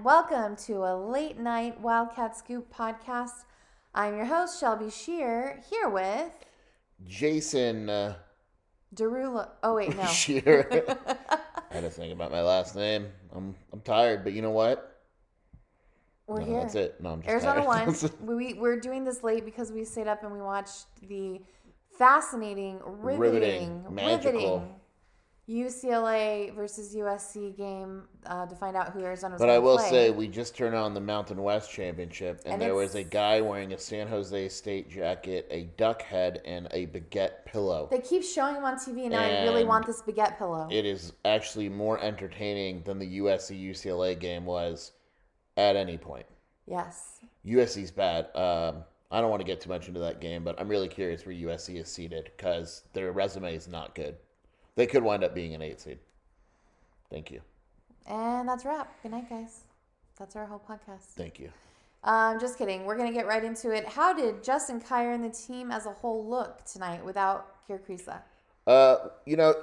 [0.00, 3.44] And welcome to a late night Wildcat Scoop podcast.
[3.94, 6.32] I'm your host, Shelby Shear, here with
[7.06, 8.14] Jason uh,
[8.94, 9.50] Derula.
[9.62, 10.06] Oh, wait, no.
[10.06, 10.66] Shear.
[11.06, 13.08] I had to think about my last name.
[13.34, 15.02] I'm I'm tired, but you know what?
[16.26, 16.60] We're No, here.
[16.60, 17.00] That's it.
[17.02, 18.02] No, I'm just Arizona tired.
[18.26, 18.36] won.
[18.38, 21.42] we, we're doing this late because we stayed up and we watched the
[21.98, 24.32] fascinating, riveting, Riveting, magical.
[24.32, 24.79] riveting
[25.50, 29.90] UCLA versus USC game uh, to find out who Arizona was But I will play.
[29.90, 33.40] say, we just turned on the Mountain West Championship, and, And there was a guy
[33.40, 37.88] wearing a San Jose State jacket, a duck head, and a baguette pillow.
[37.90, 40.68] they keep showing him on TV, and now I really want this baguette pillow.
[40.70, 44.92] It is actually more entertaining than the USC UCLA game was
[45.56, 46.26] at any point.
[46.66, 47.18] yes.
[47.44, 48.26] USC's bad.
[48.36, 51.26] Um, I don't want to get too much into that game, but I'm really curious
[51.26, 54.14] where USC is seated because their resume is not good.
[54.80, 55.98] They could wind up being an eight seed.
[57.10, 57.42] Thank you.
[58.06, 58.90] And that's a wrap.
[59.02, 59.64] Good night, guys.
[60.18, 61.02] That's our whole podcast.
[61.18, 61.50] Thank you.
[62.02, 62.86] Um, just kidding.
[62.86, 63.86] We're gonna get right into it.
[63.86, 68.22] How did Justin Kier and the team as a whole look tonight without Kerr Kriisa?
[68.66, 69.54] Uh, you know,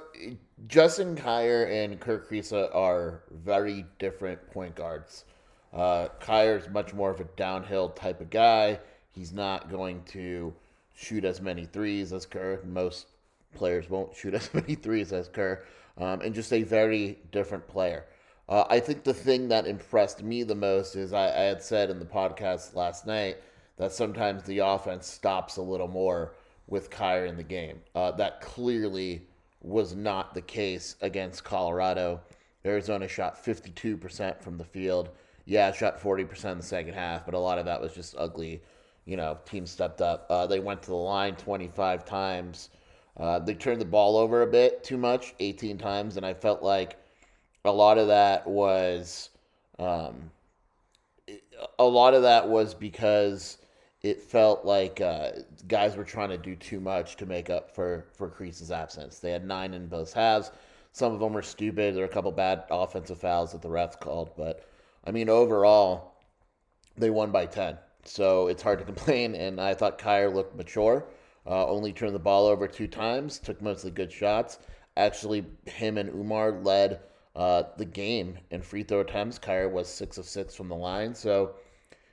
[0.68, 5.24] Justin Kier and Kerr Kriisa are very different point guards.
[5.72, 8.78] Uh, Kier's much more of a downhill type of guy.
[9.10, 10.54] He's not going to
[10.94, 12.60] shoot as many threes as Kerr.
[12.64, 13.06] Most
[13.54, 15.64] players won't shoot as many threes as Kerr,
[15.96, 18.06] um, and just a very different player.
[18.48, 21.90] Uh, I think the thing that impressed me the most is I, I had said
[21.90, 23.36] in the podcast last night
[23.76, 26.34] that sometimes the offense stops a little more
[26.66, 27.80] with Kier in the game.
[27.94, 29.26] Uh, that clearly
[29.60, 32.20] was not the case against Colorado.
[32.64, 35.10] Arizona shot 52% from the field.
[35.44, 38.62] Yeah, shot 40% in the second half, but a lot of that was just ugly.
[39.06, 40.26] You know, team stepped up.
[40.28, 42.68] Uh, they went to the line 25 times.
[43.18, 46.62] Uh, they turned the ball over a bit too much, 18 times, and I felt
[46.62, 46.96] like
[47.64, 49.30] a lot of that was
[49.78, 50.30] um,
[51.78, 53.58] a lot of that was because
[54.02, 55.30] it felt like uh,
[55.66, 59.18] guys were trying to do too much to make up for for Kriisa's absence.
[59.18, 60.50] They had nine in both halves.
[60.92, 61.94] Some of them were stupid.
[61.94, 64.66] There were a couple bad offensive fouls that the refs called, but
[65.04, 66.14] I mean overall,
[66.96, 67.78] they won by ten.
[68.04, 69.34] So it's hard to complain.
[69.34, 71.04] And I thought Kier looked mature.
[71.48, 73.38] Uh, only turned the ball over two times.
[73.38, 74.58] Took mostly good shots.
[74.96, 77.00] Actually, him and Oumar led
[77.34, 79.38] uh, the game in free throw attempts.
[79.38, 81.14] Kier was six of six from the line.
[81.14, 81.54] So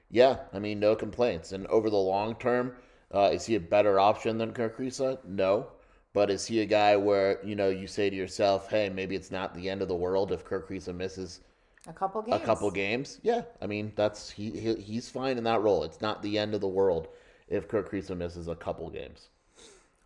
[0.09, 1.51] yeah, I mean, no complaints.
[1.51, 2.73] And over the long term,
[3.13, 5.23] uh, is he a better option than Kerr Kriisa?
[5.25, 5.67] No.
[6.13, 9.31] But is he a guy where, you know, you say to yourself, hey, maybe it's
[9.31, 11.41] not the end of the world if Kerr Kriisa misses
[11.87, 12.41] A couple games.
[12.41, 13.19] a couple games?
[13.23, 13.41] Yeah.
[13.61, 15.83] I mean, that's he, he he's fine in that role.
[15.83, 17.09] It's not the end of the world
[17.47, 19.29] if Kerr Kriisa misses a couple games.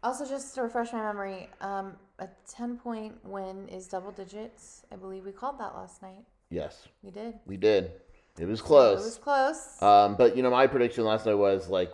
[0.01, 4.83] Also, just to refresh my memory, um, a ten point win is double digits.
[4.91, 6.23] I believe we called that last night.
[6.49, 7.33] Yes, We did.
[7.45, 7.91] we did.
[8.39, 9.01] It was close.
[9.01, 9.81] It was close.
[9.81, 11.91] Um, but you know, my prediction last night was like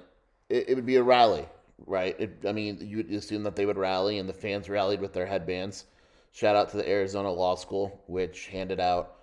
[0.49, 1.45] it, it would be a rally,
[1.87, 2.15] right?
[2.19, 5.11] It, I mean, you would assume that they would rally, and the fans rallied with
[5.13, 5.85] their headbands.
[6.31, 9.15] Shout out to the Arizona Law School, which handed out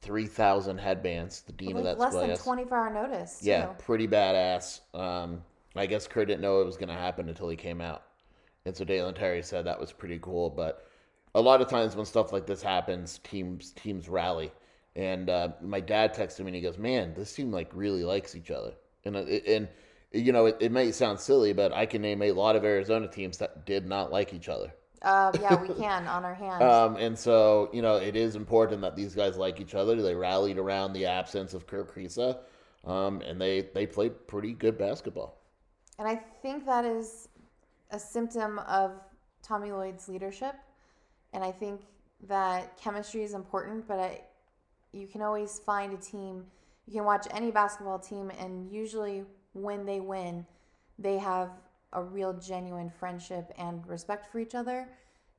[0.00, 1.40] three thousand headbands.
[1.40, 2.44] The dean With of that less school, I than guess.
[2.44, 3.40] twenty four hour notice.
[3.42, 3.72] Yeah, too.
[3.80, 4.80] pretty badass.
[4.94, 5.42] Um,
[5.76, 8.02] I guess Kerr didn't know it was going to happen until he came out,
[8.64, 10.50] and so Dalen Terry said that was pretty cool.
[10.50, 10.86] But
[11.34, 14.50] a lot of times when stuff like this happens, teams teams rally.
[14.96, 18.34] And uh, my dad texted me and he goes, "Man, this team like really likes
[18.34, 18.72] each other."
[19.04, 19.68] And uh, and
[20.12, 23.08] you know, it, it may sound silly, but I can name a lot of Arizona
[23.08, 24.72] teams that did not like each other.
[25.02, 26.62] Uh, yeah, we can on our hands.
[26.62, 30.00] Um, and so, you know, it is important that these guys like each other.
[30.00, 32.38] They rallied around the absence of Kerr Kriisa,
[32.84, 35.37] um, and they, they played pretty good basketball.
[35.98, 37.28] And I think that is
[37.90, 38.92] a symptom of
[39.42, 40.54] Tommy Lloyd's leadership.
[41.32, 41.82] And I think
[42.26, 44.22] that chemistry is important, but I,
[44.92, 46.44] you can always find a team.
[46.86, 50.46] You can watch any basketball team, and usually when they win,
[50.98, 51.50] they have
[51.92, 54.88] a real genuine friendship and respect for each other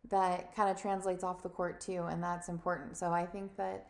[0.09, 2.97] that kind of translates off the court too, and that's important.
[2.97, 3.87] So I think that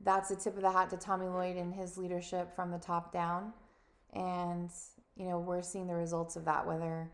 [0.00, 3.12] that's a tip of the hat to Tommy Lloyd and his leadership from the top
[3.12, 3.52] down.
[4.12, 4.70] And,
[5.16, 7.10] you know, we're seeing the results of that, whether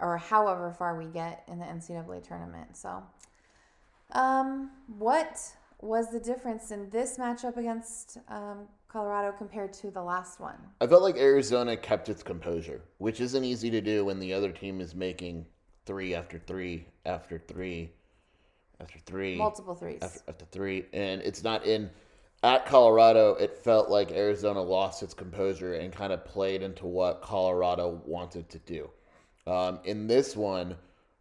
[0.00, 2.76] or however far we get in the NCAA tournament.
[2.76, 3.02] So,
[4.12, 5.40] um, what
[5.80, 10.56] was the difference in this matchup against um, Colorado compared to the last one?
[10.80, 14.50] I felt like Arizona kept its composure, which isn't easy to do when the other
[14.50, 15.46] team is making
[15.86, 17.90] three after three after three
[18.80, 21.90] after three multiple threes after, after three, and it's not in
[22.42, 23.34] at Colorado.
[23.34, 28.48] It felt like Arizona lost its composure and kind of played into what Colorado wanted
[28.50, 28.90] to do.
[29.46, 30.76] Um, in this one,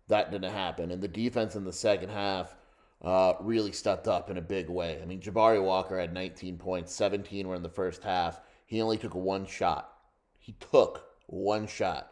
[0.07, 2.55] that didn't happen, and the defense in the second half
[3.03, 4.99] uh, really stepped up in a big way.
[5.01, 8.41] I mean, Jabari Walker had 19 points, 17 were in the first half.
[8.65, 9.93] He only took one shot.
[10.37, 12.11] He took one shot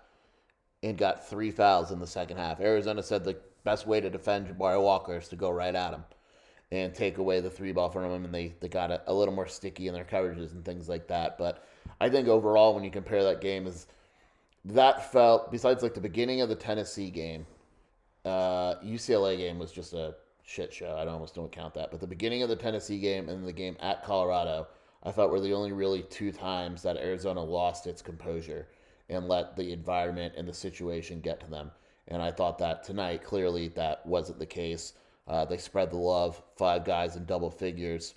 [0.83, 2.61] and got three fouls in the second half.
[2.61, 6.03] Arizona said the best way to defend Jabari Walker is to go right at him
[6.71, 9.33] and take away the three ball from him, and they, they got a, a little
[9.33, 11.37] more sticky in their coverages and things like that.
[11.37, 11.65] But
[12.01, 13.87] I think overall, when you compare that game, is
[14.65, 17.45] that felt besides like the beginning of the Tennessee game,
[18.25, 20.97] uh, UCLA game was just a shit show.
[20.97, 21.91] I almost don't count that.
[21.91, 24.67] But the beginning of the Tennessee game and the game at Colorado,
[25.03, 28.67] I thought were the only really two times that Arizona lost its composure
[29.09, 31.71] and let the environment and the situation get to them.
[32.09, 34.93] And I thought that tonight, clearly, that wasn't the case.
[35.27, 38.13] Uh, they spread the love, five guys in double figures,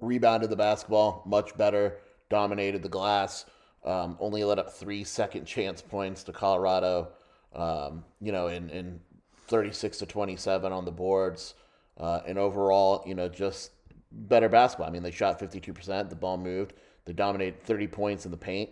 [0.00, 1.98] rebounded the basketball much better,
[2.28, 3.44] dominated the glass,
[3.84, 7.08] um, only let up three second chance points to Colorado,
[7.54, 9.00] um, you know, in, in
[9.48, 11.54] 36 to 27 on the boards.
[11.98, 13.72] Uh, and overall, you know, just
[14.12, 14.86] better basketball.
[14.86, 18.70] I mean, they shot 52%, the ball moved, they dominated 30 points in the paint.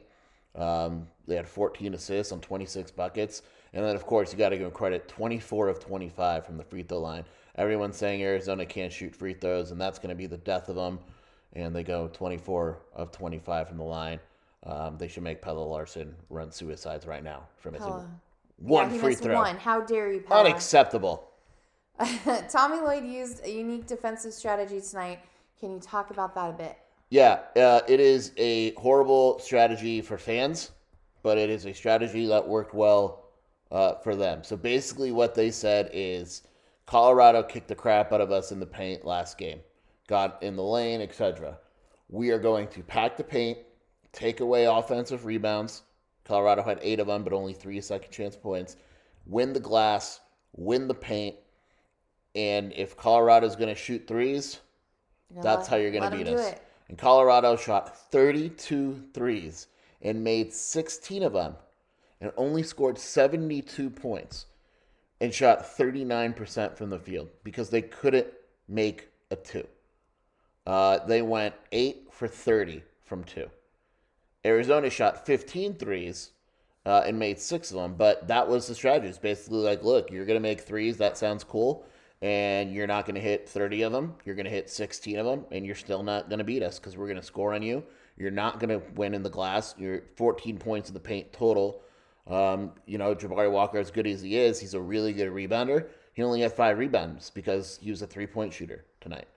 [0.55, 3.43] Um, they had 14 assists on 26 buckets.
[3.73, 6.64] And then, of course, you got to give them credit 24 of 25 from the
[6.64, 7.25] free throw line.
[7.56, 10.76] Everyone's saying Arizona can't shoot free throws, and that's going to be the death of
[10.76, 10.99] them.
[11.52, 14.20] And they go 24 of 25 from the line.
[14.64, 17.82] Um, they should make Pelle Larsson run suicides right now from his
[18.61, 19.37] one yeah, free throw.
[19.37, 19.56] One.
[19.56, 20.41] How dare you, Pelle?
[20.41, 21.31] Unacceptable.
[22.50, 25.20] Tommy Lloyd used a unique defensive strategy tonight.
[25.58, 26.76] Can you talk about that a bit?
[27.11, 30.70] Yeah, uh, it is a horrible strategy for fans,
[31.23, 33.31] but it is a strategy that worked well
[33.73, 34.44] uh, for them.
[34.44, 36.43] So basically, what they said is
[36.90, 39.60] Colorado kicked the crap out of us in the paint last game,
[40.08, 41.56] got in the lane, etc.
[42.08, 43.58] We are going to pack the paint,
[44.10, 45.82] take away offensive rebounds.
[46.25, 48.76] Colorado had eight of them, but only three second chance points.
[49.25, 50.19] Win the glass,
[50.56, 51.37] win the paint,
[52.34, 54.58] and if Colorado's going to shoot threes,
[55.32, 56.54] You that's let- how you're going to beat us.
[56.54, 56.62] it.
[56.88, 59.69] And Colorado shot 32 threes
[60.02, 61.54] and made 16 of them
[62.20, 64.46] and only scored 72 points
[65.20, 68.26] and shot 39% from the field because they couldn't
[68.69, 69.67] make a two.
[70.67, 73.50] Uh, they went 8 for 30 from two.
[74.44, 76.31] Arizona shot 15 threes
[76.87, 79.08] uh, and made six of them, but that was the strategy.
[79.08, 80.96] It's basically like, look, you're going to make threes.
[80.96, 81.84] That sounds cool.
[82.22, 84.14] And you're not going to hit 30 of them.
[84.25, 86.78] You're going to hit 16 of them, and you're still not going to beat us
[86.78, 87.82] because we're going to score on you.
[88.17, 89.75] You're not going to win in the glass.
[89.78, 91.82] You're 14 points in the paint total.
[92.26, 95.87] Um, you know, Jabari Walker, as good as he is, he's a really good rebounder.
[96.12, 99.28] He only had five rebounds because he was a three point shooter tonight.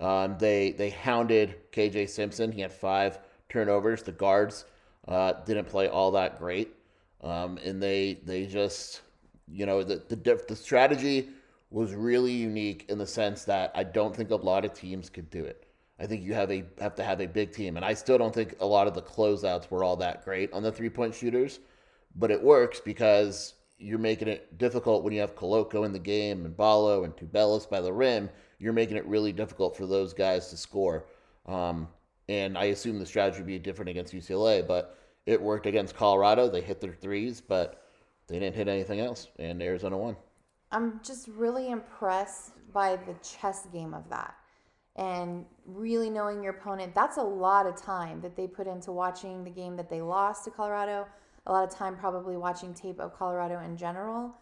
[0.00, 2.52] Um, they they hounded KJ Simpson.
[2.52, 4.02] He had five turnovers.
[4.02, 4.64] The guards
[5.06, 6.74] uh, didn't play all that great,
[7.22, 9.02] um, and they they just
[9.50, 11.28] you know the the the strategy
[11.70, 15.30] was really unique in the sense that I don't think a lot of teams could
[15.30, 15.64] do it.
[16.00, 18.34] I think you have a have to have a big team, and I still don't
[18.34, 21.58] think a lot of the closeouts were all that great on the three point shooters,
[22.18, 26.44] but it works because you're making it difficult when you have Koloko in the game
[26.44, 28.28] and Ballo and Tubelis by the rim.
[28.58, 31.06] You're making it really difficult for those guys to score.
[31.46, 31.88] Um,
[32.28, 36.48] and I assume the strategy would be different against UCLA, but it worked against Colorado.
[36.48, 37.84] They hit their threes, but
[38.26, 40.16] they didn't hit anything else, and Arizona won.
[40.72, 44.34] I'm just really impressed by the chess game of that.
[44.96, 49.44] And really knowing your opponent, that's a lot of time that they put into watching
[49.44, 51.06] the game that they lost to Colorado,
[51.48, 54.34] a lot of time probably watching tape of Colorado in general.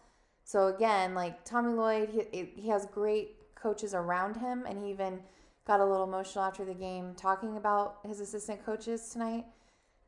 [0.43, 5.19] So again, like Tommy Lloyd, he, he has great coaches around him, and he even
[5.65, 9.45] got a little emotional after the game talking about his assistant coaches tonight.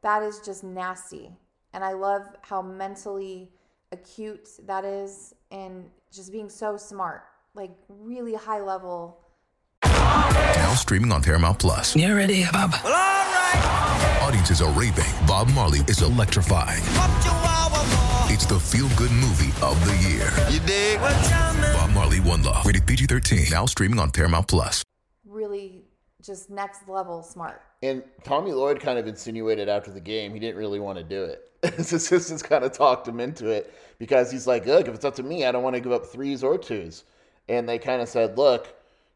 [0.02, 1.32] That is just nasty.
[1.74, 3.52] And I love how mentally
[3.92, 9.22] acute that is and just being so smart, like really high level.
[10.70, 11.96] Now streaming on Paramount Plus.
[11.96, 12.70] You ready, Bob?
[12.84, 14.20] Well, all right.
[14.22, 15.04] Audiences are raving.
[15.26, 16.84] Bob Marley is electrifying.
[18.32, 20.30] It's the feel good movie of the year.
[20.52, 21.02] You dig?
[21.02, 21.62] Well, tell me.
[21.74, 22.68] Bob Marley One Love.
[22.68, 23.46] Rated PG 13.
[23.50, 24.84] Now streaming on Paramount Plus.
[25.26, 25.86] Really
[26.22, 27.64] just next level smart.
[27.82, 31.24] And Tommy Lloyd kind of insinuated after the game he didn't really want to do
[31.24, 31.52] it.
[31.78, 35.16] His assistants kind of talked him into it because he's like, look, if it's up
[35.16, 37.06] to me, I don't want to give up threes or twos.
[37.48, 38.68] And they kind of said, look,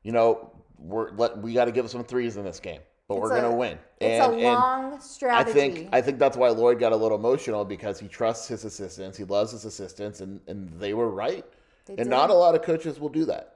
[0.02, 0.50] you know,
[0.84, 3.56] we're let we got to give some threes in this game, but we're a- gonna
[3.56, 3.78] win.
[4.00, 5.00] It's And- a and long
[5.32, 8.66] I think I think that's why Lloyd got a little emotional because he trusts his
[8.66, 11.46] assistants, he loves his assistants, and and they were right.
[11.86, 12.10] They and did.
[12.10, 13.50] not a lot of coaches will do that.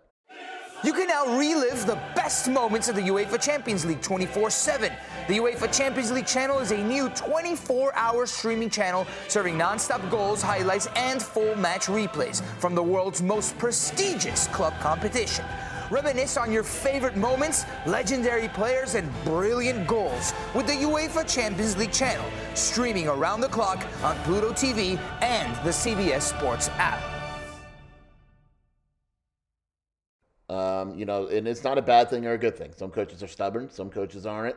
[0.84, 4.94] You can now relive the best moments of the UEFA Champions League 24 7.
[5.28, 10.08] The UEFA Champions League channel is a new 24 hour streaming channel serving non stop
[10.12, 15.44] goals, highlights, and full match replays from the world's most prestigious club competition.
[15.90, 21.94] Reminisce on your favorite moments, legendary players, and brilliant goals with the UEFA Champions League
[21.94, 22.26] channel,
[22.56, 27.02] streaming around the clock on Pluto TV and the CBS Sports app.
[30.50, 32.72] Um, you know, and it's not a bad thing or a good thing.
[32.76, 34.56] Some coaches are stubborn, some coaches aren't.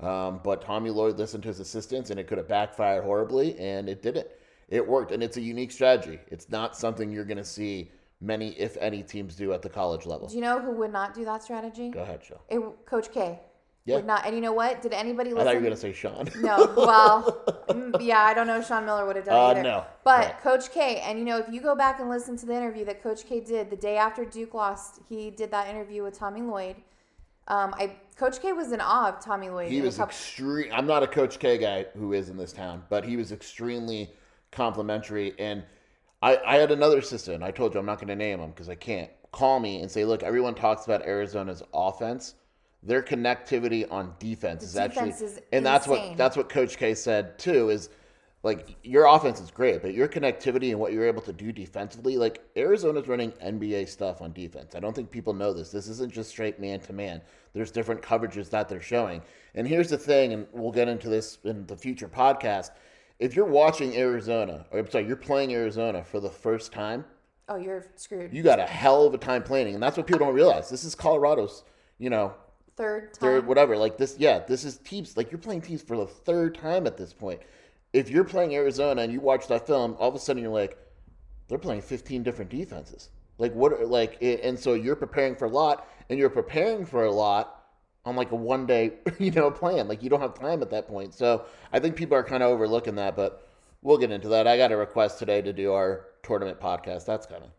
[0.00, 3.88] Um, but Tommy Lloyd listened to his assistants, and it could have backfired horribly, and
[3.88, 4.26] it didn't.
[4.68, 6.18] It worked, and it's a unique strategy.
[6.28, 7.90] It's not something you're going to see
[8.22, 10.28] many, if any, teams do at the college level.
[10.28, 11.90] Do you know who would not do that strategy?
[11.90, 12.40] Go ahead, Joe.
[12.48, 13.40] It, Coach K.
[13.84, 13.96] Yeah.
[13.96, 14.24] Would not.
[14.24, 14.80] And you know what?
[14.80, 15.40] Did anybody listen?
[15.40, 16.28] I thought you were going to say Sean.
[16.40, 19.50] No, well, mm, yeah, I don't know if Sean Miller would have done Uh, it
[19.58, 19.62] either.
[19.64, 20.50] no, But no.
[20.52, 23.02] Coach K, and you know, if you go back and listen to the interview that
[23.02, 26.76] Coach K did the day after Duke lost, he did that interview with Tommy Lloyd.
[27.48, 29.68] Um, I Coach K was in awe of Tommy Lloyd.
[29.72, 30.70] he was couple- extreme.
[30.72, 34.12] I'm not a Coach K guy who is in this town, but he was extremely
[34.52, 35.34] complimentary.
[35.40, 35.64] And
[36.22, 37.42] I, I had another assistant.
[37.42, 39.10] I told you I'm not going to name him because I can't.
[39.32, 42.34] Call me and say, look, everyone talks about Arizona's offense.
[42.82, 47.38] Their connectivity on defense is actually, is and that's what that's what Coach K said
[47.38, 47.70] too.
[47.70, 47.90] Is
[48.42, 52.16] like your offense is great, but your connectivity and what you're able to do defensively,
[52.16, 54.74] like Arizona's running NBA stuff on defense.
[54.74, 55.70] I don't think people know this.
[55.70, 57.22] This isn't just straight man to man.
[57.52, 59.22] There's different coverages that they're showing.
[59.54, 62.70] And here's the thing, and we'll get into this in the future podcast.
[63.22, 67.04] If you're watching Arizona, or I'm sorry, you're playing Arizona for the first time,
[67.48, 68.34] oh, you're screwed.
[68.34, 70.68] you got a hell of a time planning, and that's what people don't realize.
[70.68, 71.62] This is Colorado's,
[71.98, 72.34] you know,
[72.76, 73.20] third time.
[73.20, 73.76] third, whatever.
[73.76, 75.16] Like this, yeah, this is teams.
[75.16, 77.40] Like you're playing teams for the third time at this point.
[77.92, 80.76] If you're playing Arizona and you watch that film, all of a sudden you're like,
[81.46, 83.10] they're playing 15 different defenses.
[83.38, 83.72] Like what?
[83.72, 87.61] are- Like and so you're preparing for a lot, and you're preparing for a lot
[88.04, 89.88] on like a one day, you know, plan.
[89.88, 91.14] Like you don't have time at that point.
[91.14, 93.46] So I think people are kind of overlooking that, but
[93.82, 94.46] we'll get into that.
[94.46, 97.04] I got a request today to do our tournament podcast.
[97.06, 97.50] That's kind of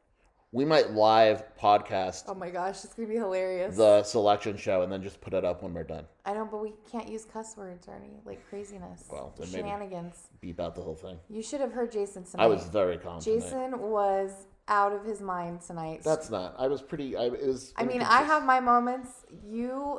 [0.52, 3.76] We might live podcast Oh my gosh, it's gonna be hilarious.
[3.78, 6.06] the selection show and then just put it up when we're done.
[6.26, 9.06] I know, but we can't use cuss words or any like craziness.
[9.10, 10.28] Well, then maybe- shenanigans.
[10.42, 11.18] Beep out the whole thing.
[11.30, 12.44] You should have heard Jason tonight.
[12.44, 13.20] I was very calm.
[13.22, 13.40] tonight.
[13.42, 14.32] Jason was
[14.70, 16.02] out of his mind tonight.
[16.04, 16.56] That's not.
[16.58, 17.18] I was pretty.
[17.18, 17.74] I it was.
[17.76, 19.10] I mean, I have my moments.
[19.46, 19.93] You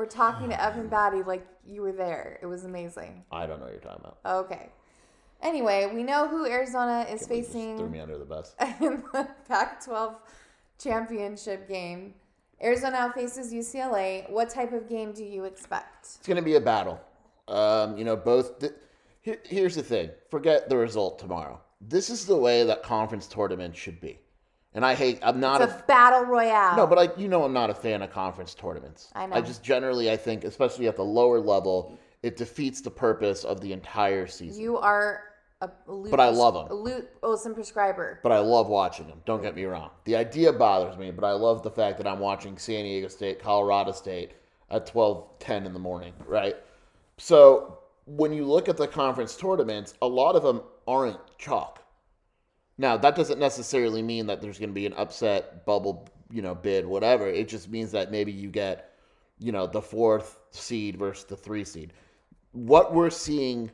[0.00, 2.38] were talking to Evan Batty like you were there.
[2.40, 3.22] It was amazing.
[3.30, 4.46] I don't know what you're talking about.
[4.46, 4.70] Okay.
[5.42, 8.24] Anyway, we know who Arizona is Can't believe you just facing threw me under the
[8.24, 8.54] bus.
[8.80, 10.16] in the Pac 12
[10.78, 12.14] championship game.
[12.62, 14.28] Arizona now faces UCLA.
[14.30, 16.06] What type of game do you expect?
[16.18, 16.98] It's going to be a battle.
[17.46, 18.64] Um, you know, both.
[19.20, 20.10] Here, here's the thing.
[20.30, 21.60] Forget the result tomorrow.
[21.82, 24.18] This is the way that conference tournaments should be.
[24.74, 25.18] And I hate.
[25.22, 26.76] I'm not It's a a battle royale.
[26.76, 29.10] No, but like you know, I'm not a fan of conference tournaments.
[29.14, 29.36] I know.
[29.36, 33.60] I just generally, I think, especially at the lower level, it defeats the purpose of
[33.60, 34.62] the entire season.
[34.62, 35.24] you are
[35.60, 36.70] a, But I love 'em.
[36.70, 38.20] A Lute Olson prescriber.
[38.22, 39.20] but I love watching them.
[39.26, 39.90] Don't get me wrong.
[40.04, 43.40] The idea bothers me, but I love the fact that I'm watching San Diego State,
[43.40, 44.32] Colorado State
[44.70, 46.56] at 12, 10 in the morning, right?
[47.18, 51.82] So when you look at the conference tournaments, a lot of them aren't chalk.
[52.80, 56.54] Now, that doesn't necessarily mean that there's going to be an upset bubble, you know,
[56.54, 57.28] bid, whatever.
[57.28, 58.94] It just means that maybe you get,
[59.38, 61.92] you know, the fourth seed versus the three seed.
[62.52, 63.70] What we're seeing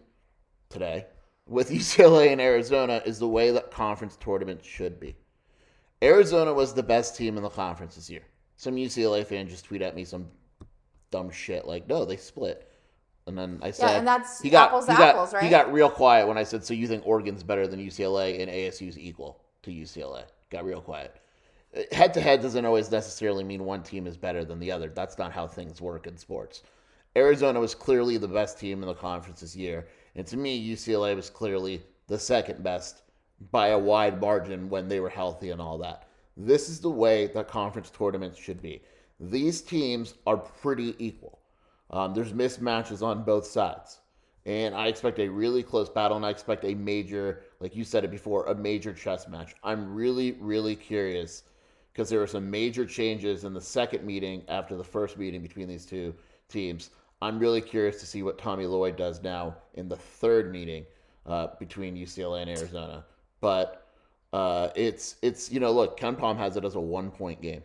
[0.70, 1.06] today
[1.46, 5.14] with UCLA and Arizona is the way that conference tournaments should be.
[6.02, 8.22] Arizona was the best team in the conference this year.
[8.56, 10.26] Some UCLA fan just tweet at me some
[11.12, 12.72] dumb shit like, "No, they split."
[13.26, 15.42] And then I said, yeah, and that's he got, apples he to got, apples, right?
[15.42, 18.50] He got real quiet when I said, "So you think Oregon's better than UCLA and
[18.50, 21.16] ASU's equal to UCLA?" Got real quiet.
[21.90, 24.88] Head to head doesn't always necessarily mean one team is better than the other.
[24.88, 26.62] That's not how things work in sports.
[27.16, 31.16] Arizona was clearly the best team in the conference this year, and to me, UCLA
[31.16, 33.02] was clearly the second best
[33.50, 36.08] by a wide margin when they were healthy and all that.
[36.36, 38.82] This is the way that conference tournaments should be.
[39.18, 41.40] These teams are pretty equal.
[41.90, 44.00] Um, there's mismatches on both sides.
[44.44, 48.04] And I expect a really close battle, and I expect a major, like you said
[48.04, 49.54] it before, a major chess match.
[49.64, 51.42] I'm really, really curious
[51.92, 55.66] because there were some major changes in the second meeting after the first meeting between
[55.66, 56.14] these two
[56.48, 56.90] teams.
[57.22, 60.84] I'm really curious to see what Tommy Lloyd does now in the third meeting
[61.24, 63.04] uh, between UCLA and Arizona.
[63.40, 63.88] But
[64.32, 67.62] uh, it's it's you know look, KenPom has it as a one point game,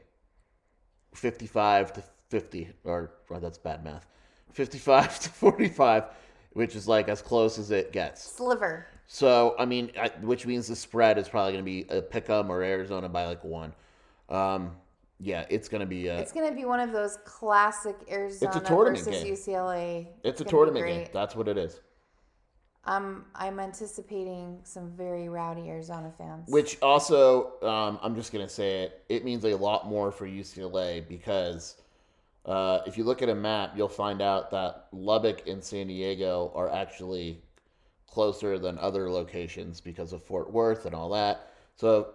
[1.14, 4.08] 55 to 50, or, or that's bad math,
[4.54, 6.06] 55 to 45,
[6.54, 8.24] which is like as close as it gets.
[8.24, 8.88] Sliver.
[9.08, 12.30] So, I mean, I, which means the spread is probably going to be a pick
[12.30, 13.74] 'em or Arizona by like one.
[14.30, 14.72] Um,
[15.20, 18.62] yeah, it's going to be a, It's going to be one of those classic Arizona
[18.62, 19.34] tournament versus game.
[19.34, 20.08] UCLA.
[20.24, 21.08] it's a tournament game.
[21.14, 21.82] That's what it is.
[22.86, 26.50] I'm I'm anticipating some very rowdy Arizona fans.
[26.50, 30.26] Which also, um, I'm just going to say it, it means a lot more for
[30.26, 31.81] UCLA because
[32.46, 36.52] uh, if you look at a map, you'll find out that Lubbock and San Diego
[36.56, 37.42] are actually
[38.08, 41.54] closer than other locations because of Fort Worth and all that.
[41.76, 42.14] So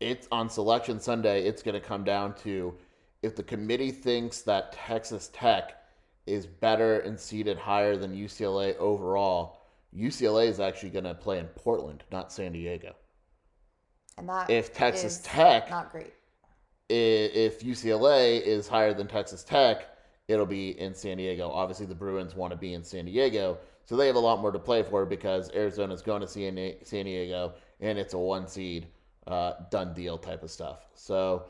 [0.00, 2.74] it's on Selection Sunday, it's going to come down to
[3.22, 5.82] if the committee thinks that Texas Tech
[6.26, 9.62] is better and seated higher than UCLA overall,
[9.96, 12.94] UCLA is actually going to play in Portland, not San Diego.
[14.18, 16.12] and that if Texas is Tech- not great.
[16.88, 19.96] If UCLA is higher than Texas Tech,
[20.28, 21.50] it'll be in San Diego.
[21.50, 24.52] Obviously, the Bruins want to be in San Diego, so they have a lot more
[24.52, 26.54] to play for because Arizona's going to San
[27.04, 28.86] Diego, and it's a one seed,
[29.26, 30.86] uh, done deal type of stuff.
[30.94, 31.46] So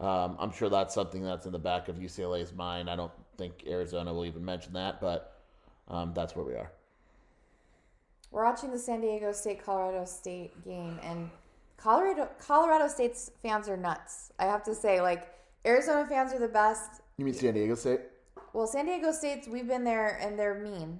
[0.00, 2.88] um, I'm sure that's something that's in the back of UCLA's mind.
[2.88, 5.40] I don't think Arizona will even mention that, but
[5.88, 6.72] um, that's where we are.
[8.30, 11.30] We're watching the San Diego State Colorado State game, and
[11.82, 14.32] Colorado Colorado State's fans are nuts.
[14.38, 15.32] I have to say, like
[15.66, 17.00] Arizona fans are the best.
[17.16, 18.00] You mean San Diego State?
[18.52, 20.98] Well, San Diego State's we've been there and they're mean,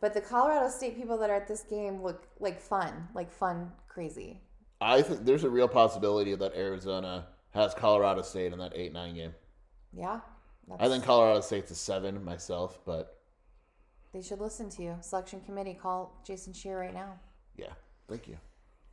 [0.00, 3.70] but the Colorado State people that are at this game look like fun, like fun,
[3.88, 4.40] crazy.
[4.80, 9.14] I think there's a real possibility that Arizona has Colorado State in that eight nine
[9.14, 9.34] game.
[9.92, 10.20] Yeah,
[10.78, 13.20] I think Colorado State's a seven myself, but
[14.12, 14.96] they should listen to you.
[15.00, 17.18] Selection committee, call Jason Shear right now.
[17.56, 17.72] yeah,
[18.08, 18.36] thank you.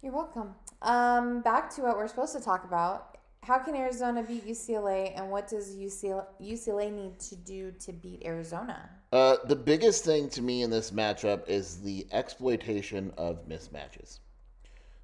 [0.03, 0.53] You're welcome.
[0.81, 3.17] Um, back to what we're supposed to talk about.
[3.41, 8.21] How can Arizona beat UCLA, and what does UCLA, UCLA need to do to beat
[8.25, 8.89] Arizona?
[9.13, 14.19] Uh, the biggest thing to me in this matchup is the exploitation of mismatches.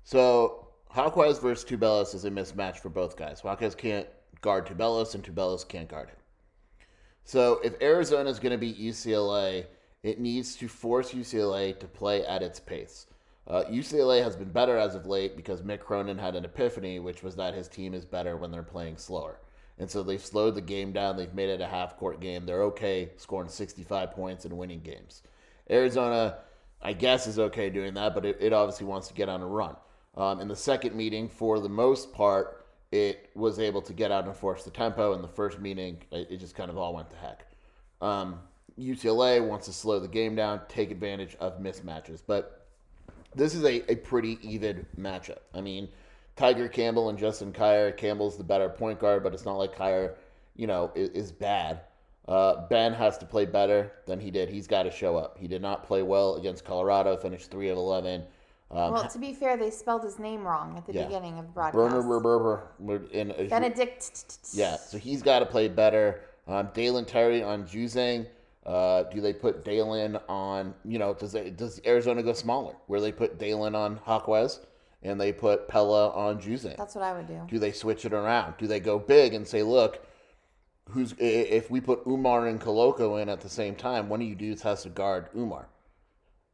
[0.04, 3.41] So Jaquez versus Tubelis is a mismatch for both guys.
[3.41, 4.08] Jaquez can't
[4.41, 6.17] guard Tubelis, and Tubelis can't guard him.
[7.23, 9.65] So if Arizona is going to beat UCLA,
[10.04, 13.06] it needs to force UCLA to play at its pace.
[13.49, 17.23] Uh, UCLA has been better as of late because Mick Cronin had an epiphany, which
[17.23, 19.39] was that his team is better when they're playing slower.
[19.79, 21.17] And so they've slowed the game down.
[21.17, 22.45] They've made it a half court game.
[22.45, 25.23] They're okay scoring 65 points and winning games.
[25.69, 26.39] Arizona,
[26.81, 29.47] I guess, is okay doing that, but it, it obviously wants to get on a
[29.47, 29.75] run.
[30.15, 34.25] Um, in the second meeting, for the most part, it was able to get out
[34.25, 35.13] and force the tempo.
[35.13, 37.45] In the first meeting, it, it just kind of all went to heck.
[38.01, 38.39] Um,
[38.77, 42.21] UCLA wants to slow the game down, take advantage of mismatches.
[42.25, 42.59] But
[43.36, 45.39] this is a, a pretty even matchup.
[45.54, 45.89] I mean,
[46.38, 47.96] Tyger Campbell and Justin Kier.
[47.96, 50.15] Campbell's the better point guard, but it's not like Kier,
[50.56, 51.82] you know, is, is bad.
[52.28, 54.50] Uh, ben has to play better than he did.
[54.50, 55.38] He's got to show up.
[55.39, 57.18] He did not play well against Colorado.
[57.18, 58.24] Finished three of eleven.
[58.72, 61.06] Um, Well, to be fair, they spelled his name wrong at the Yeah.
[61.06, 61.76] beginning of the broadcast.
[61.76, 64.38] Burner, Burner, Burner, in a- Benedict.
[64.54, 66.22] Yeah, so he's got to play better.
[66.48, 68.28] Um, Dalen Terry on Juzang.
[68.69, 70.75] Uh, do they put Dalen on?
[70.86, 74.60] You know, does they, does Arizona go smaller, where they put Dalen on Jaquez
[75.01, 76.77] and they put Pelle on Juzang?
[76.77, 77.41] That's what I would do.
[77.49, 78.53] Do they switch it around?
[78.60, 80.05] Do they go big and say, look,
[80.88, 84.36] who's if we put Oumar and Koloko in at the same time, one of you
[84.36, 85.65] dudes has to guard Oumar.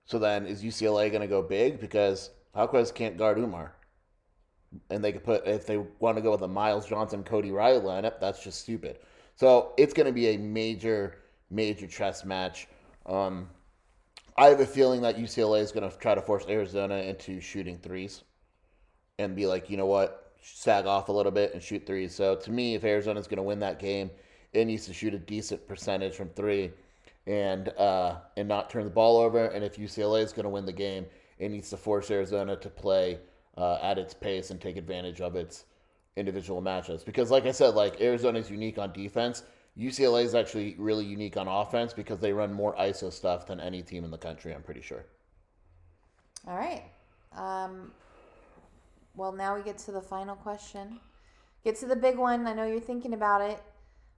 [0.06, 3.72] So then, is UCLA going to go big because Jaquez can't guard Oumar?
[4.90, 7.82] And they could put if they want to go with a Myles Johnson, Cody Riley
[7.82, 9.00] lineup, that's just stupid.
[9.36, 11.18] So it's going to be a major,
[11.50, 12.68] major chess match.
[13.06, 13.50] Um,
[14.38, 17.78] I have a feeling that UCLA is going to try to force Arizona into shooting
[17.78, 18.24] threes
[19.18, 22.14] and be like, you know what, sag off a little bit and shoot threes.
[22.14, 24.12] So to me, if Arizona is going to win that game,
[24.54, 26.72] it needs to shoot a decent percentage from three
[27.28, 29.46] and uh, and not turn the ball over.
[29.46, 31.06] And if UCLA is going to win the game,
[31.40, 33.20] it needs to force Arizona to play
[33.58, 35.66] uh, at its pace and take advantage of its
[36.16, 37.06] individual matchups.
[37.06, 39.44] Because, like I said, like Arizona is unique on defense.
[39.78, 43.82] UCLA is actually really unique on offense because they run more ISO stuff than any
[43.82, 44.54] team in the country.
[44.54, 45.06] I'm pretty sure.
[46.48, 46.84] All right.
[47.36, 47.92] Um,
[49.16, 51.00] well, now we get to the final question.
[51.64, 52.48] Get to the big one.
[52.48, 53.62] I know you're thinking about it.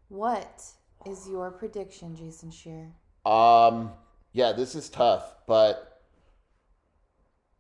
[0.10, 0.64] What
[1.06, 2.92] is your prediction, Jason Shear?
[3.26, 3.92] Um,
[4.34, 6.02] yeah, this is tough, but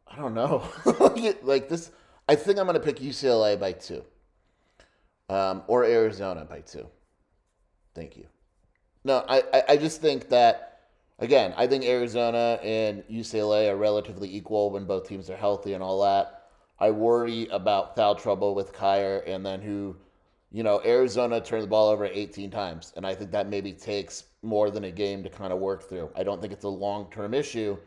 [0.06, 0.64] I don't know.
[1.44, 1.92] like this,
[2.28, 4.04] I think I'm gonna pick UCLA by two,
[5.30, 6.88] um, or Arizona by two.
[7.98, 8.28] Thank you.
[9.04, 10.82] No, I, I, just think that
[11.18, 15.82] again, I think Arizona and UCLA are relatively equal when both teams are healthy and
[15.82, 16.44] all that.
[16.80, 19.96] I worry about foul trouble with Kier and then who
[20.52, 24.26] you know, Arizona turned the ball over 18 times, and I think that maybe takes
[24.44, 26.10] more than a game to kind of work through.
[26.16, 27.78] I don't think it's a long term issue,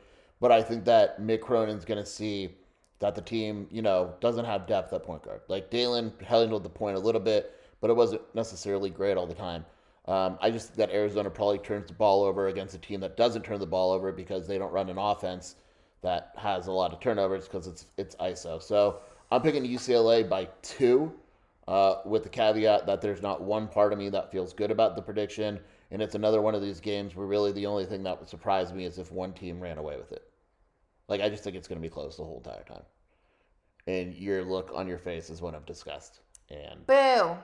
[0.40, 2.50] but I think that Mick Cronin's going to see
[2.98, 5.40] that the team, you know, doesn't have depth at point guard.
[5.48, 9.34] Like Dalen handled the point a little bit, but it wasn't necessarily great all the
[9.34, 9.64] time.
[10.10, 13.16] Um, I just think that Arizona probably turns the ball over against a team that
[13.16, 15.54] doesn't turn the ball over because they don't run an offense
[16.02, 18.60] that has a lot of turnovers because it's it's ISO.
[18.60, 18.98] So
[19.30, 21.12] I'm picking UCLA by two,
[21.68, 24.96] uh, with the caveat that there's not one part of me that feels good about
[24.96, 25.60] the prediction,
[25.92, 28.72] and it's another one of these games where really the only thing that would surprise
[28.72, 30.28] me is if one team ran away with it.
[31.06, 32.82] Like I just think it's going to be close the whole entire time,
[33.86, 36.18] and your look on your face is one I'm disgust.
[36.50, 37.36] And Boo!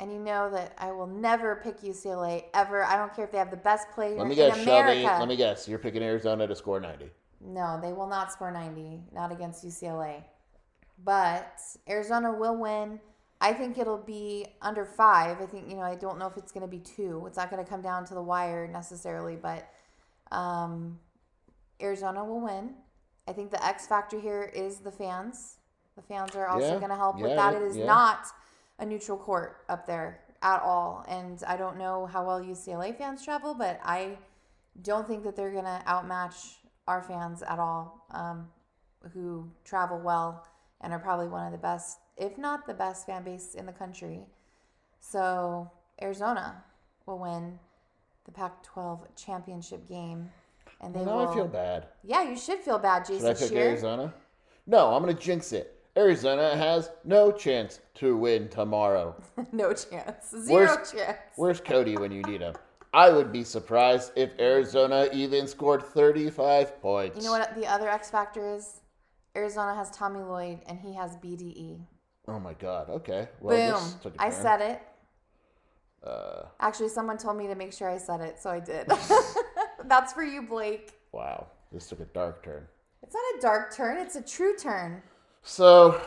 [0.00, 2.84] And you know that I will never pick UCLA ever.
[2.84, 5.00] I don't care if they have the best player let me in guess, America.
[5.00, 5.18] Shelby.
[5.18, 5.68] Let me guess.
[5.68, 7.10] You're picking Arizona to score 90.
[7.40, 10.22] No, they will not score 90, not against UCLA.
[11.04, 13.00] But Arizona will win.
[13.40, 15.40] I think it'll be under five.
[15.40, 17.24] I think, you know, I don't know if it's going to be two.
[17.26, 19.68] It's not going to come down to the wire necessarily, but
[20.32, 20.98] um,
[21.80, 22.74] Arizona will win.
[23.28, 25.58] I think the X factor here is the fans.
[25.96, 27.54] The fans are also Yeah, going to help with that.
[27.54, 27.86] It is yeah.
[27.86, 28.26] not
[28.78, 31.04] a neutral court up there at all.
[31.08, 34.18] And I don't know how well UCLA fans travel, but I
[34.82, 38.48] don't think that they're going to outmatch our fans at all, um,
[39.12, 40.46] who travel well
[40.80, 43.72] and are probably one of the best, if not the best fan base in the
[43.72, 44.20] country.
[45.00, 46.62] So Arizona
[47.06, 47.58] will win
[48.24, 50.30] the Pac-12 championship game,
[50.80, 51.28] and they now will.
[51.28, 51.86] I feel bad.
[52.04, 53.52] Yeah, you should feel bad, Should Jason I pick.
[53.52, 54.14] Arizona?
[54.66, 55.77] No, I'm going to jinx it.
[56.08, 59.16] Arizona has no chance to win tomorrow.
[59.52, 60.30] no chance.
[60.30, 61.18] Zero Where's- chance.
[61.36, 62.54] Where's Cody when you need him?
[62.94, 67.16] I would be surprised if Arizona even scored 35 points.
[67.18, 68.80] You know what the other X factor is?
[69.36, 71.80] Arizona has Tommy Lloyd, and he has BDE.
[72.28, 72.88] Oh my God.
[72.88, 73.28] Okay.
[73.40, 73.82] Well, Boom.
[73.84, 74.40] this took a I turn.
[74.42, 74.82] said it.
[76.06, 78.86] Uh, Actually, someone told me to make sure I said it, so I did.
[79.84, 80.92] That's for you, Blake.
[81.12, 81.48] wow.
[81.72, 82.66] This took a dark turn.
[83.02, 85.02] It's not a dark turn, it's a true turn.
[85.48, 85.98] So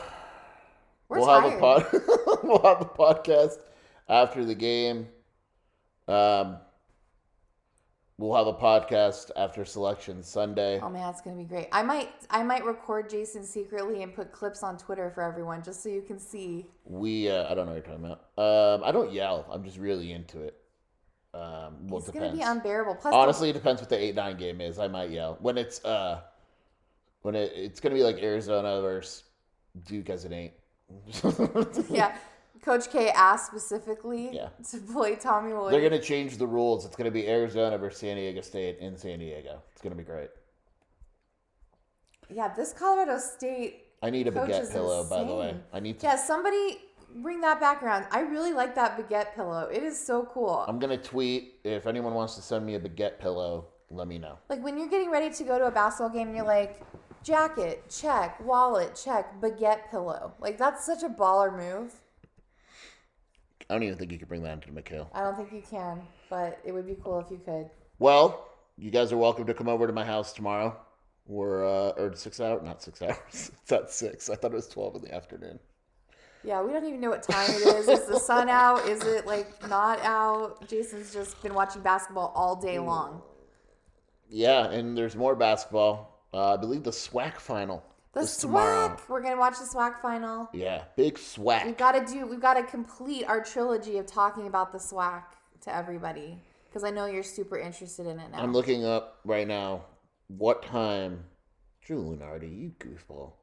[1.09, 1.43] We're we'll tired.
[1.49, 1.85] have a pod.
[2.43, 3.57] we'll have the podcast
[4.07, 5.07] after the game.
[6.07, 6.57] Um,
[8.19, 10.79] we'll have a podcast after selection Sunday.
[10.79, 11.69] Oh man, it's gonna be great.
[11.71, 15.81] I might I might record Jason secretly and put clips on Twitter for everyone just
[15.81, 16.67] so you can see.
[16.85, 18.75] We uh, I don't know what you're talking about.
[18.77, 19.47] Um, I don't yell.
[19.51, 20.55] I'm just really into it.
[21.33, 22.93] Um, well, It's it gonna be unbearable.
[22.93, 24.77] Plus, Honestly, it depends what the eight nine game is.
[24.77, 26.21] I might yell when it's uh
[27.23, 29.23] when it, it's gonna be like Arizona versus
[29.85, 30.53] Duke as it ain't.
[31.89, 32.15] yeah.
[32.61, 34.49] Coach K asked specifically Yeah.
[34.71, 35.73] to play Tommy Lloyd.
[35.73, 36.85] They're gonna change the rules.
[36.85, 39.61] It's gonna be Arizona versus San Diego State in San Diego.
[39.73, 40.29] It's gonna be great.
[42.29, 43.85] yeah, this Colorado State.
[44.03, 45.55] I need a baguette pillow, by the way.
[45.73, 46.05] I need to.
[46.07, 46.79] Yeah, somebody
[47.17, 48.05] bring that back around.
[48.11, 49.67] I really like that baguette pillow.
[49.71, 50.63] It is so cool.
[50.67, 53.67] I'm gonna tweet if anyone wants to send me a baguette pillow.
[53.89, 54.37] Let me know.
[54.49, 56.79] Like when you're getting ready to go to a basketball game, and you're like,
[57.23, 60.33] jacket, check, wallet, check, baguette pillow.
[60.39, 61.93] Like that's such a baller move.
[63.69, 65.07] I don't even think you could bring that into the McKale.
[65.13, 67.69] I don't think you can, but it would be cool if you could.
[67.99, 70.77] Well, you guys are welcome to come over to my house tomorrow.
[71.25, 73.17] We're uh, or six hours, not six hours.
[73.29, 74.29] it's at six.
[74.29, 75.59] I thought it was twelve in the afternoon.
[76.43, 77.87] Yeah, we don't even know what time it is.
[77.87, 78.87] Is the sun out?
[78.87, 80.67] Is it like not out?
[80.67, 83.21] Jason's just been watching basketball all day long.
[84.27, 86.10] Yeah, and there's more basketball.
[86.33, 88.89] Uh, I believe the SWAC final The is tomorrow.
[88.89, 89.09] SWAC.
[89.09, 90.49] We're gonna watch the SWAC final.
[90.53, 91.65] Yeah, big SWAC.
[91.65, 92.25] We've got to do.
[92.25, 95.23] We've got to complete our trilogy of talking about the SWAC
[95.61, 96.39] to everybody
[96.69, 98.39] because I know you're super interested in it now.
[98.39, 99.83] I'm looking up right now
[100.27, 101.25] what time.
[101.83, 103.33] Drew Lunardi, you goofball.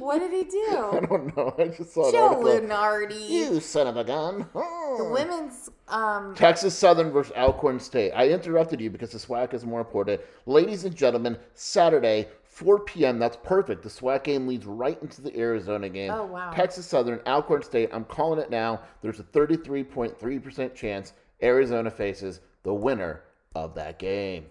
[0.00, 0.66] what did he do?
[0.92, 1.54] I don't know.
[1.56, 2.42] I just saw Joe.
[2.42, 3.28] Lunardi.
[3.28, 4.46] You son of a gun.
[4.98, 8.12] The women's um Texas Southern versus Alcorn State.
[8.12, 10.20] I interrupted you because the SWAC is more important.
[10.46, 13.18] Ladies and gentlemen, Saturday, 4 p.m.
[13.18, 13.82] That's perfect.
[13.82, 16.10] The SWAC game leads right into the Arizona game.
[16.12, 16.50] Oh, wow.
[16.50, 17.90] Texas Southern, Alcorn State.
[17.92, 18.80] I'm calling it now.
[19.02, 23.22] There's a 33.3% chance Arizona faces the winner
[23.54, 24.46] of that game.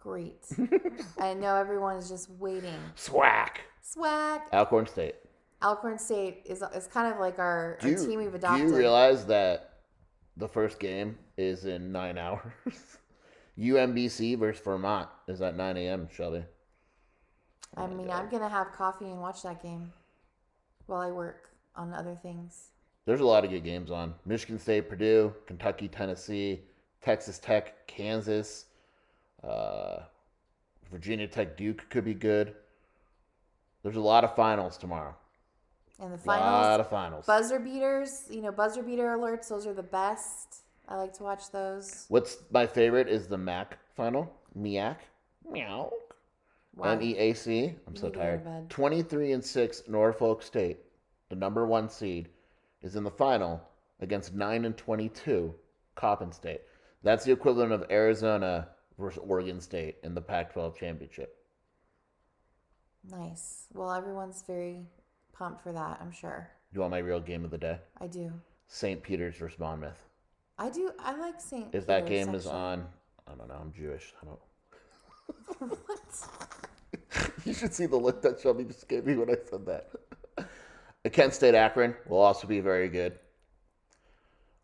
[0.00, 0.44] great.
[1.20, 2.74] I know everyone is just waiting.
[2.96, 3.58] SWAC.
[3.96, 4.40] SWAC.
[4.52, 5.14] Alcorn State.
[5.62, 8.66] Alcorn State is is kind of like our, our you, team we've adopted.
[8.66, 9.80] do you realize that
[10.36, 12.42] the first game is in nine hours?
[13.58, 16.44] UMBC versus Vermont is at 9 a.m., Shelby.
[17.76, 19.92] I mean, I'm gonna have coffee and watch that game
[20.86, 22.70] while I work on other things.
[23.04, 24.14] There's a lot of good games on.
[24.24, 26.62] Michigan State, Purdue, Kentucky, Tennessee,
[27.00, 28.66] Texas Tech, Kansas,
[29.44, 30.00] uh,
[30.90, 32.54] Virginia Tech, Duke could be good.
[33.82, 35.14] There's a lot of finals tomorrow.
[36.00, 37.26] And the A finals, lot of finals.
[37.26, 40.62] buzzer beaters, you know, buzzer beater alerts, those are the best.
[40.88, 42.06] I like to watch those.
[42.08, 44.32] What's my favorite is the MAC final.
[44.58, 44.96] MEAC.
[45.48, 45.92] Meow.
[46.74, 46.92] Wow.
[46.92, 47.74] M E A C.
[47.86, 48.70] I'm so need to go tired.
[48.70, 50.78] 23 and 6 Norfolk State,
[51.28, 52.28] the number 1 seed,
[52.82, 53.60] is in the final
[54.00, 55.54] against 9 and 22
[55.94, 56.62] Coppin State.
[57.02, 61.36] That's the equivalent of Arizona versus Oregon State in the Pac-12 championship.
[63.10, 63.66] Nice.
[63.72, 64.82] Well, everyone's very
[65.40, 66.48] pumped for that, I'm sure.
[66.70, 67.78] You want my real game of the day?
[67.98, 68.30] I do.
[68.68, 69.02] St.
[69.02, 70.04] Peter's versus Monmouth.
[70.58, 70.92] I do.
[71.00, 71.74] I like St.
[71.74, 72.60] If that game is actually.
[72.60, 72.86] on,
[73.26, 73.58] I don't know.
[73.58, 74.12] I'm Jewish.
[74.22, 75.70] I don't.
[75.86, 77.38] what?
[77.46, 79.90] You should see the look that Shelby just gave me when I said that.
[81.10, 83.18] Kent State Akron will also be very good.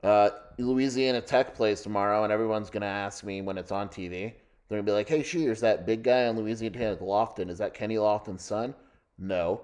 [0.02, 4.34] Uh, Louisiana Tech plays tomorrow, and everyone's going to ask me when it's on TV.
[4.68, 7.56] They're going to be like, hey, Shears, that big guy on Louisiana Tech, Lofton, is
[7.58, 8.74] that Kenny Lofton's son?
[9.18, 9.62] No.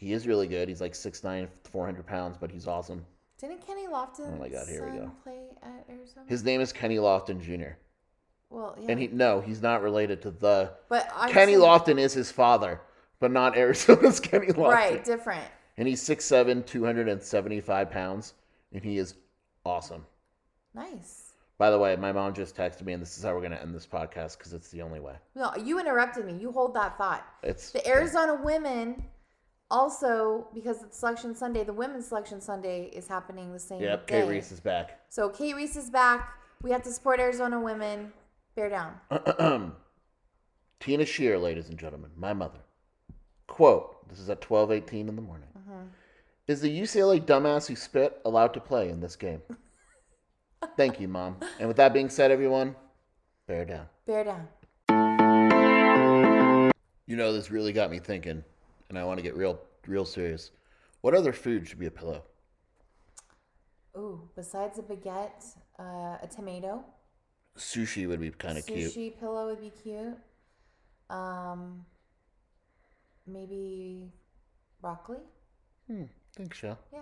[0.00, 0.66] He is really good.
[0.66, 3.04] He's like 6'9, 400 pounds, but he's awesome.
[3.38, 5.12] Didn't Kenny Lofton Oh my God, here we go.
[5.22, 6.24] play at Arizona?
[6.26, 7.72] His name is Kenny Lofton Jr.
[8.48, 8.92] well, yeah.
[8.92, 10.72] And he, no, he's not related to the.
[10.88, 12.80] but Kenny Lofton is his father,
[13.18, 14.72] but not Arizona's Kenny Lofton.
[14.72, 15.44] Right, different.
[15.76, 18.32] And he's 6'7, 275 pounds,
[18.72, 19.16] and he is
[19.66, 20.06] awesome.
[20.74, 21.32] Nice.
[21.58, 23.60] By the way, my mom just texted me, and this is how we're going to
[23.60, 25.16] end this podcast because it's the only way.
[25.34, 26.38] No, you interrupted me.
[26.40, 27.26] You hold that thought.
[27.42, 29.02] It's The Arizona women
[29.70, 34.20] also, because it's Selection Sunday, the women's Selection Sunday is happening the same Yep, day.
[34.22, 35.00] Cate Reese is back.
[35.08, 36.34] So Cate Reese is back.
[36.62, 38.12] We have to support Arizona women.
[38.56, 38.94] Bear down.
[40.80, 42.58] Tina Shear, ladies and gentlemen, my mother.
[43.46, 45.48] Quote, this is at 12:18 in the morning.
[45.56, 45.86] Mm-hmm.
[46.48, 49.40] Is the UCLA dumbass who spit allowed to play in this game?
[50.76, 51.36] Thank you, mom.
[51.58, 52.74] And with that being said, everyone,
[53.46, 53.86] bear down.
[54.06, 54.48] Bear down.
[57.06, 58.44] You know, this really got me thinking,
[58.90, 60.50] and I want to get real, real serious.
[61.00, 62.24] What other food should be a pillow?
[63.96, 66.84] Ooh, besides a baguette, uh, a tomato.
[67.56, 68.92] Sushi would be kind of cute.
[68.92, 70.18] Sushi pillow would be cute.
[71.08, 71.86] Um,
[73.26, 74.12] maybe
[74.80, 75.18] broccoli.
[75.86, 76.04] Hmm,
[76.36, 76.76] think so.
[76.92, 77.00] Yeah.